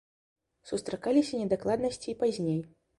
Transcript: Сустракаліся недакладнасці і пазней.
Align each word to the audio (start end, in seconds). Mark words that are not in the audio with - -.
Сустракаліся 0.69 1.33
недакладнасці 1.45 2.07
і 2.15 2.21
пазней. 2.27 2.61